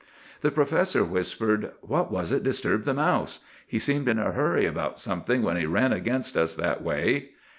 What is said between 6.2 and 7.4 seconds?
us that way.